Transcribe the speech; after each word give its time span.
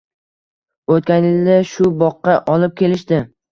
O’tgan 0.95 1.27
yil 1.29 1.53
shu 1.73 1.93
boqqa 2.01 2.37
olib 2.57 2.77
kelishdi 2.83 3.25